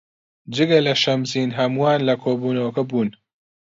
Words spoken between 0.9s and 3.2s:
شەمزین هەمووان لە کۆبوونەوەکە بوون.